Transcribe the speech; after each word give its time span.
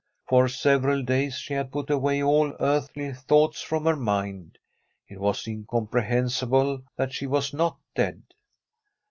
For 0.27 0.47
several 0.47 1.03
days 1.03 1.35
she 1.37 1.53
had 1.53 1.71
put 1.71 1.91
away 1.91 2.23
all 2.23 2.55
earthly 2.59 3.13
thoughts 3.13 3.61
from 3.61 3.85
her 3.85 3.95
mind. 3.95 4.57
It 5.07 5.19
was 5.19 5.45
incomprehensible 5.45 6.81
that 6.97 7.13
she 7.13 7.27
was 7.27 7.53
not 7.53 7.77
dead. 7.93 8.23